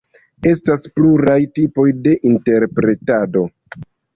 Estas 0.51 0.87
pluraj 0.95 1.35
tipoj 1.59 1.85
de 2.07 2.17
interpretado. 2.33 3.45